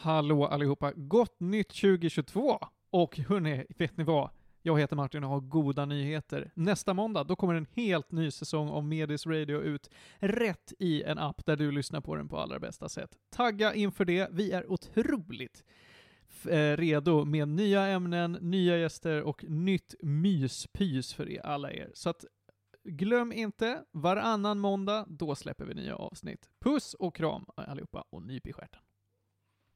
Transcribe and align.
Hallå 0.00 0.46
allihopa, 0.46 0.92
gott 0.96 1.40
nytt 1.40 1.68
2022! 1.68 2.58
Och 2.90 3.18
hörni, 3.18 3.66
vet 3.68 3.96
ni 3.96 4.04
vad? 4.04 4.30
Jag 4.62 4.80
heter 4.80 4.96
Martin 4.96 5.24
och 5.24 5.30
har 5.30 5.40
goda 5.40 5.84
nyheter. 5.84 6.50
Nästa 6.54 6.94
måndag, 6.94 7.24
då 7.24 7.36
kommer 7.36 7.54
en 7.54 7.66
helt 7.74 8.12
ny 8.12 8.30
säsong 8.30 8.68
av 8.68 8.84
Medis 8.84 9.26
Radio 9.26 9.60
ut 9.62 9.90
rätt 10.18 10.72
i 10.78 11.02
en 11.02 11.18
app 11.18 11.46
där 11.46 11.56
du 11.56 11.72
lyssnar 11.72 12.00
på 12.00 12.14
den 12.14 12.28
på 12.28 12.38
allra 12.38 12.58
bästa 12.58 12.88
sätt. 12.88 13.10
Tagga 13.30 13.74
inför 13.74 14.04
det, 14.04 14.28
vi 14.32 14.52
är 14.52 14.72
otroligt 14.72 15.64
eh, 16.48 16.76
redo 16.76 17.24
med 17.24 17.48
nya 17.48 17.86
ämnen, 17.86 18.32
nya 18.40 18.78
gäster 18.78 19.22
och 19.22 19.44
nytt 19.48 19.94
myspys 20.02 21.14
för 21.14 21.30
er, 21.30 21.46
alla 21.46 21.72
er. 21.72 21.90
Så 21.94 22.10
att 22.10 22.24
glöm 22.84 23.32
inte, 23.32 23.84
varannan 23.90 24.58
måndag, 24.58 25.06
då 25.08 25.34
släpper 25.34 25.64
vi 25.64 25.74
nya 25.74 25.96
avsnitt. 25.96 26.50
Puss 26.60 26.94
och 26.94 27.16
kram 27.16 27.46
allihopa 27.54 28.04
och 28.10 28.22
nyp 28.22 28.46
i 28.46 28.52
stjärten. 28.52 28.80